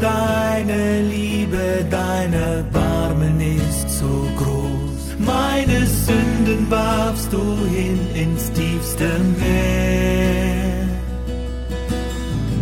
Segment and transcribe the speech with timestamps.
[0.00, 5.16] Deine Liebe, deine Barmen ist so groß.
[5.18, 9.08] Meine Sünden warfst du hin ins tiefste
[9.38, 10.86] Meer.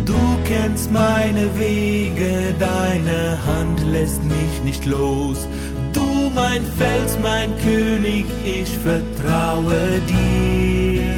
[0.05, 5.47] Du kennst meine Wege, deine Hand lässt mich nicht los.
[5.93, 11.17] Du mein Fels, mein König, ich vertraue dir.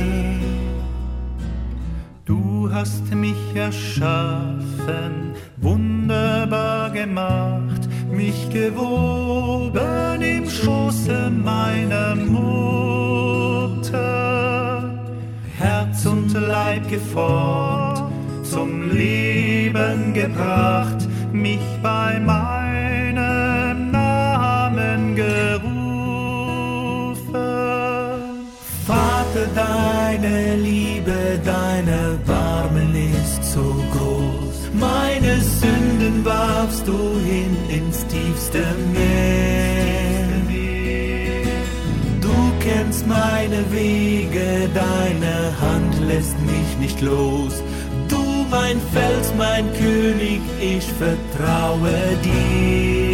[2.26, 5.29] Du hast mich erschaffen,
[7.02, 13.70] gemacht, mich gewoben im Schoße meiner Mutter.
[15.58, 18.12] Herz und Leib geformt,
[18.44, 25.70] zum Leben gebracht, mich bei meinem Namen gerufen.
[28.88, 32.39] Vater, deine Liebe, deine Barmen
[36.70, 40.30] Sünden warfst du hin ins tiefste Meer.
[42.22, 47.64] Du kennst meine Wege, deine Hand lässt mich nicht los.
[48.08, 51.92] Du mein Fels, mein König, ich vertraue
[52.24, 53.09] dir.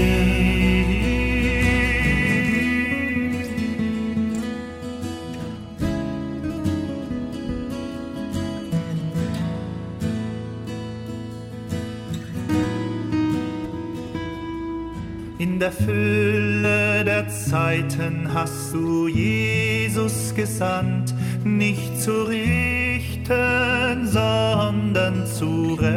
[15.55, 21.13] In der Fülle der Zeiten hast du Jesus gesandt,
[21.45, 25.95] nicht zu richten, sondern zu retten.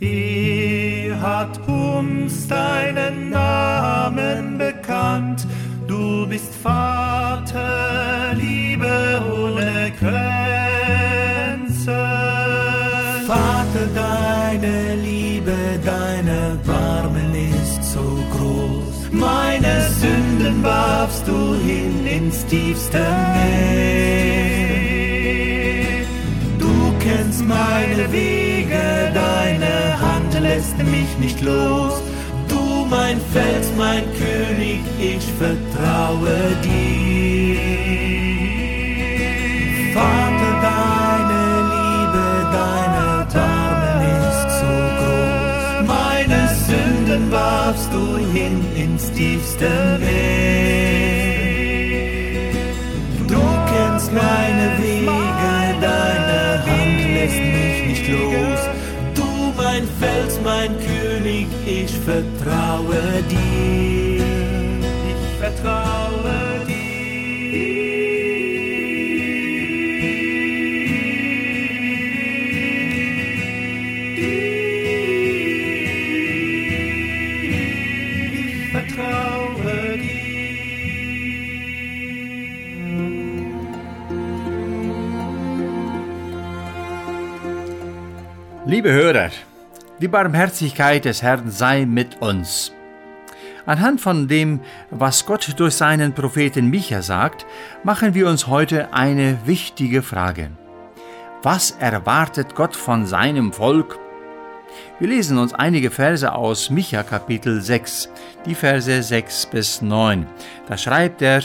[0.00, 2.91] Er hat uns deinen
[19.12, 24.32] Meine Sünden warfst du hin ins tiefste Meer.
[26.58, 32.00] Du kennst meine Wege, deine Hand lässt mich nicht los.
[32.48, 37.01] Du mein Fels, mein König, ich vertraue dir.
[47.72, 50.92] Sünden warfst du hin ins tiefste Meer.
[53.28, 53.40] Du
[53.72, 58.60] kennst meine Wege, deine Hand lässt mich nicht los.
[59.14, 64.24] Du mein Fels, mein König, ich vertraue dir.
[65.10, 67.91] Ich vertraue dir.
[88.82, 89.30] Liebe Hörer,
[90.00, 92.72] die Barmherzigkeit des Herrn sei mit uns.
[93.64, 94.58] Anhand von dem,
[94.90, 97.46] was Gott durch seinen Propheten Micha sagt,
[97.84, 100.50] machen wir uns heute eine wichtige Frage.
[101.44, 104.00] Was erwartet Gott von seinem Volk?
[104.98, 108.08] Wir lesen uns einige Verse aus Micha Kapitel 6,
[108.46, 110.26] die Verse 6 bis 9.
[110.66, 111.44] Da schreibt der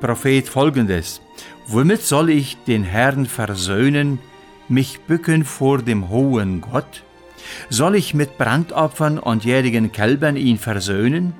[0.00, 1.20] Prophet folgendes:
[1.66, 4.20] Womit soll ich den Herrn versöhnen,
[4.68, 7.02] mich bücken vor dem hohen Gott?
[7.68, 11.34] Soll ich mit Brandopfern und jährigen Kälbern ihn versöhnen?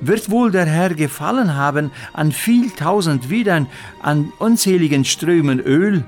[0.00, 3.66] Wird wohl der Herr gefallen haben an viel tausend Widern,
[4.02, 6.04] an unzähligen Strömen Öl?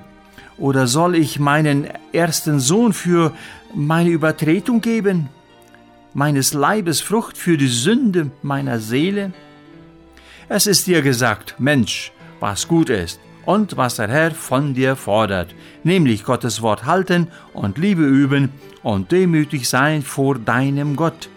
[0.56, 3.32] Oder soll ich meinen ersten Sohn für
[3.74, 5.28] meine Übertretung geben?
[6.14, 9.32] Meines Leibes Frucht für die Sünde meiner Seele?
[10.48, 15.54] Es ist dir gesagt, Mensch, was gut ist und was der Herr von dir fordert,
[15.82, 18.50] nämlich Gottes Wort halten und Liebe üben
[18.82, 21.30] und demütig sein vor deinem Gott.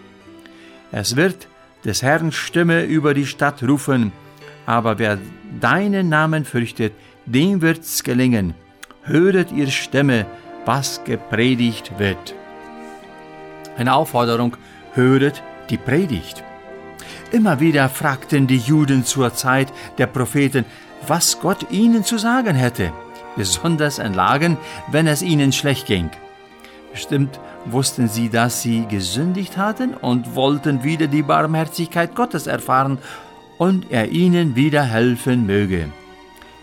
[0.90, 1.48] Es wird
[1.86, 4.12] des Herrn Stimme über die Stadt rufen,
[4.66, 5.16] aber wer
[5.58, 6.92] deinen Namen fürchtet,
[7.24, 8.52] dem wird's gelingen.
[9.04, 10.26] Höret ihr Stimme,
[10.66, 12.34] was gepredigt wird.
[13.78, 14.58] Eine Aufforderung,
[14.92, 16.44] höret die Predigt.
[17.30, 20.66] Immer wieder fragten die Juden zur Zeit der Propheten,
[21.06, 22.92] was Gott ihnen zu sagen hätte,
[23.36, 24.56] besonders in Lagen,
[24.90, 26.10] wenn es ihnen schlecht ging.
[26.92, 32.98] Bestimmt wussten sie, dass sie gesündigt hatten und wollten wieder die Barmherzigkeit Gottes erfahren
[33.58, 35.88] und er ihnen wieder helfen möge.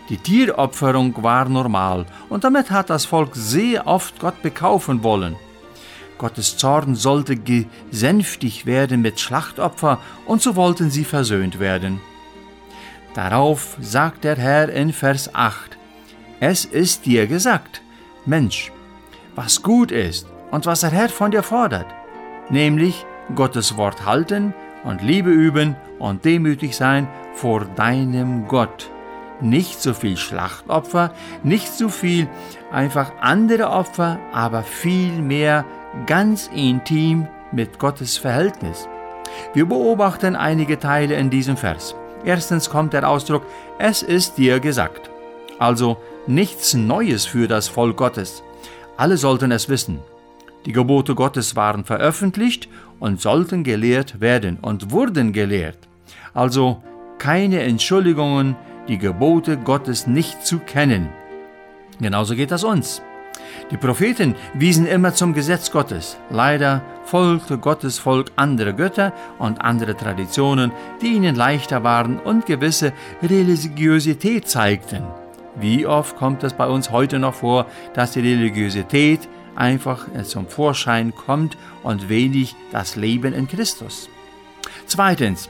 [0.08, 5.36] Die Tieropferung war normal und damit hat das Volk sehr oft Gott bekaufen wollen.
[6.18, 12.00] Gottes Zorn sollte gesänftigt werden mit Schlachtopfer und so wollten sie versöhnt werden.
[13.14, 15.76] Darauf sagt der Herr in Vers 8,
[16.38, 17.82] Es ist dir gesagt,
[18.24, 18.70] Mensch,
[19.34, 21.86] was gut ist und was der Herr von dir fordert,
[22.50, 23.04] nämlich
[23.34, 24.54] Gottes Wort halten
[24.84, 28.90] und Liebe üben und demütig sein vor deinem Gott.
[29.40, 31.12] Nicht so viel Schlachtopfer,
[31.42, 32.28] nicht so viel
[32.70, 35.64] einfach andere Opfer, aber viel mehr
[36.06, 38.88] ganz intim mit Gottes Verhältnis.
[39.52, 41.96] Wir beobachten einige Teile in diesem Vers.
[42.24, 43.44] Erstens kommt der Ausdruck,
[43.78, 45.10] es ist dir gesagt.
[45.58, 45.96] Also
[46.26, 48.42] nichts Neues für das Volk Gottes.
[48.96, 50.00] Alle sollten es wissen.
[50.66, 52.68] Die Gebote Gottes waren veröffentlicht
[52.98, 55.78] und sollten gelehrt werden und wurden gelehrt.
[56.34, 56.82] Also
[57.18, 58.56] keine Entschuldigungen,
[58.88, 61.08] die Gebote Gottes nicht zu kennen.
[62.00, 63.02] Genauso geht das uns.
[63.70, 66.16] Die Propheten wiesen immer zum Gesetz Gottes.
[66.30, 72.92] Leider folgte Gottes Volk andere Götter und andere Traditionen, die ihnen leichter waren und gewisse
[73.22, 75.04] Religiosität zeigten.
[75.56, 81.14] Wie oft kommt es bei uns heute noch vor, dass die Religiosität einfach zum Vorschein
[81.14, 84.08] kommt und wenig das Leben in Christus?
[84.86, 85.48] Zweitens,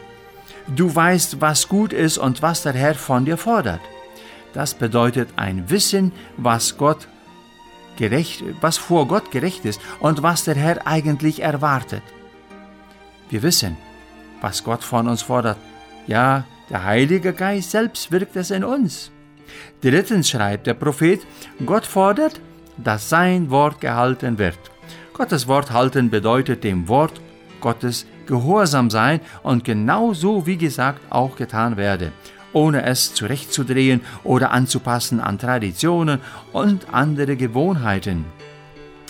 [0.74, 3.80] du weißt, was gut ist und was der Herr von dir fordert.
[4.52, 7.06] Das bedeutet ein Wissen, was Gott
[8.00, 12.02] gerecht, was vor Gott gerecht ist und was der Herr eigentlich erwartet.
[13.28, 13.76] Wir wissen,
[14.40, 15.58] was Gott von uns fordert.
[16.06, 19.10] Ja, der Heilige Geist selbst wirkt es in uns.
[19.82, 21.20] Drittens schreibt der Prophet,
[21.66, 22.40] Gott fordert,
[22.78, 24.58] dass sein Wort gehalten wird.
[25.12, 27.20] Gottes Wort halten bedeutet dem Wort
[27.60, 32.12] Gottes gehorsam sein und genau so wie gesagt auch getan werde,
[32.52, 36.20] ohne es zurechtzudrehen oder anzupassen an Traditionen
[36.52, 38.24] und andere Gewohnheiten.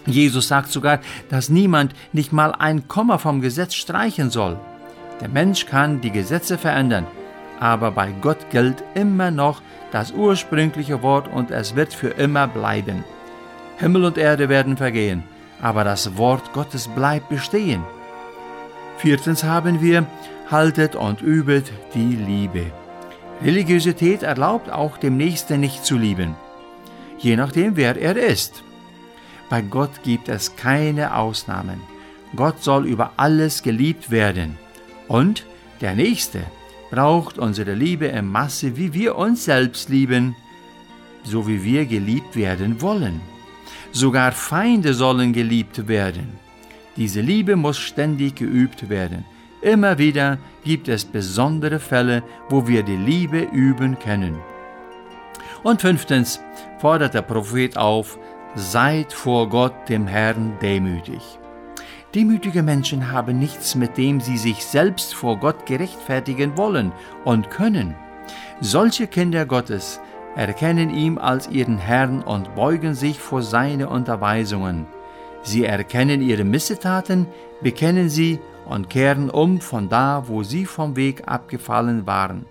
[0.06, 4.58] Jesus sagt sogar, dass niemand nicht mal ein Komma vom Gesetz streichen soll.
[5.20, 7.06] Der Mensch kann die Gesetze verändern,
[7.58, 9.60] aber bei Gott gilt immer noch
[9.92, 13.04] das ursprüngliche Wort und es wird für immer bleiben.
[13.76, 15.22] Himmel und Erde werden vergehen,
[15.60, 17.82] aber das Wort Gottes bleibt bestehen.
[18.98, 20.06] Viertens haben wir,
[20.50, 22.79] haltet und übet die Liebe.
[23.42, 26.36] Religiosität erlaubt auch dem Nächsten nicht zu lieben,
[27.18, 28.62] je nachdem wer er ist.
[29.48, 31.80] Bei Gott gibt es keine Ausnahmen.
[32.36, 34.58] Gott soll über alles geliebt werden.
[35.08, 35.46] Und
[35.80, 36.42] der Nächste
[36.90, 40.36] braucht unsere Liebe in Masse, wie wir uns selbst lieben,
[41.24, 43.20] so wie wir geliebt werden wollen.
[43.90, 46.38] Sogar Feinde sollen geliebt werden.
[46.96, 49.24] Diese Liebe muss ständig geübt werden.
[49.62, 54.38] Immer wieder gibt es besondere Fälle, wo wir die Liebe üben können.
[55.62, 56.40] Und fünftens
[56.78, 58.18] fordert der Prophet auf,
[58.54, 61.38] seid vor Gott dem Herrn demütig.
[62.14, 66.90] Demütige Menschen haben nichts, mit dem sie sich selbst vor Gott gerechtfertigen wollen
[67.24, 67.94] und können.
[68.60, 70.00] Solche Kinder Gottes
[70.36, 74.86] erkennen ihn als ihren Herrn und beugen sich vor seine Unterweisungen.
[75.42, 77.26] Sie erkennen ihre Missetaten,
[77.62, 82.46] bekennen sie und kehren um von da, wo sie vom Weg abgefallen waren.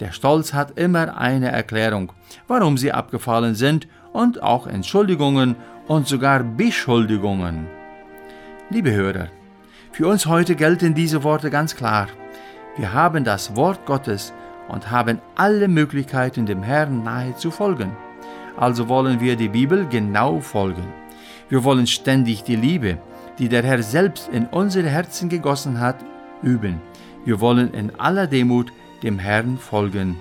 [0.00, 2.12] Der Stolz hat immer eine Erklärung,
[2.48, 5.56] warum sie abgefallen sind und auch Entschuldigungen
[5.88, 7.66] und sogar Beschuldigungen.
[8.68, 9.28] Liebe Hörer,
[9.92, 12.08] für uns heute gelten diese Worte ganz klar.
[12.76, 14.34] Wir haben das Wort Gottes
[14.68, 17.96] und haben alle Möglichkeiten, dem Herrn nahe zu folgen.
[18.56, 20.84] Also wollen wir die Bibel genau folgen.
[21.48, 22.98] Wir wollen ständig die Liebe,
[23.38, 25.96] die der Herr selbst in unsere Herzen gegossen hat,
[26.42, 26.80] üben.
[27.24, 30.16] Wir wollen in aller Demut dem Herrn folgen.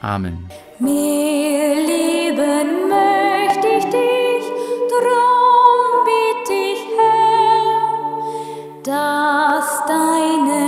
[0.00, 0.46] Amen.
[0.78, 4.44] Mehr lieben möchte ich dich,
[4.88, 5.38] drum
[8.88, 10.67] dass deine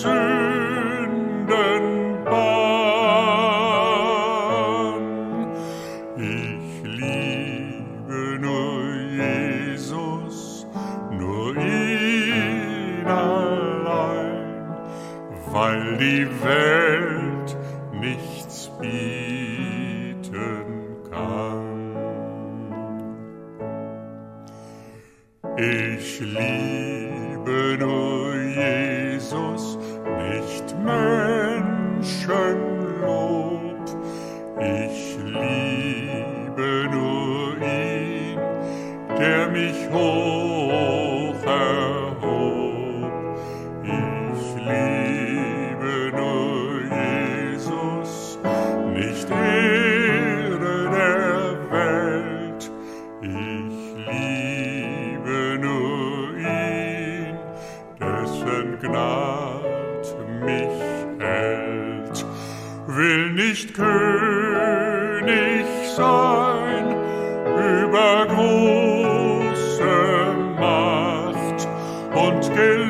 [0.00, 0.29] soon.
[63.20, 66.86] will nicht König sein
[67.44, 69.84] über große
[70.58, 71.68] Macht
[72.14, 72.89] und Gelegen.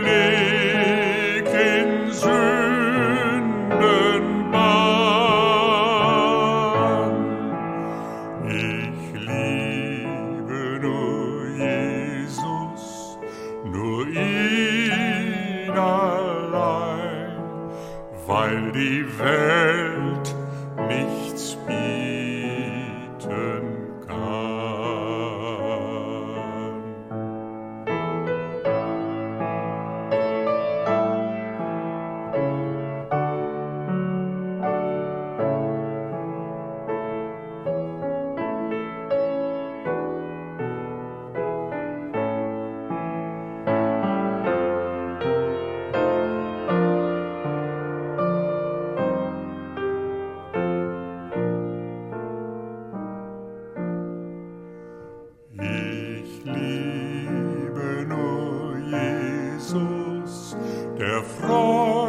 [55.60, 60.56] Ich liebe nur Jesus,
[60.98, 61.99] der Freund.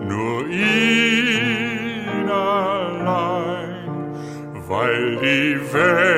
[0.00, 3.88] nur ihn allein,
[4.68, 6.11] weil die Welt